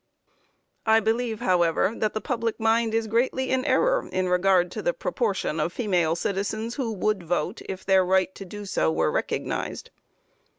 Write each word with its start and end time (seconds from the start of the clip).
I 0.87 0.99
believe, 0.99 1.41
however, 1.41 1.93
that 1.95 2.15
the 2.15 2.21
public 2.21 2.59
mind 2.59 2.95
is 2.95 3.05
greatly 3.05 3.51
in 3.51 3.63
error 3.65 4.09
in 4.11 4.29
regard 4.29 4.71
to 4.71 4.81
the 4.81 4.93
proportion 4.95 5.59
of 5.59 5.73
female 5.73 6.15
citizens 6.15 6.73
who 6.73 6.91
would 6.93 7.21
vote 7.21 7.61
if 7.69 7.85
their 7.85 8.03
right 8.03 8.33
to 8.33 8.43
do 8.43 8.65
so 8.65 8.91
were 8.91 9.11
recognized. 9.11 9.91